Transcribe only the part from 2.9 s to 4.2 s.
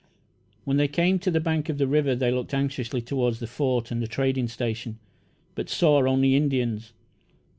toward the Fort and the